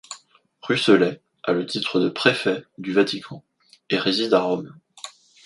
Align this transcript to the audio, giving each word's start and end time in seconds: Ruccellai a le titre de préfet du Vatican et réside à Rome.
Ruccellai 0.63 1.21
a 1.43 1.51
le 1.53 1.63
titre 1.67 1.99
de 1.99 2.09
préfet 2.09 2.63
du 2.79 2.91
Vatican 2.91 3.43
et 3.91 3.99
réside 3.99 4.33
à 4.33 4.41
Rome. 4.41 4.75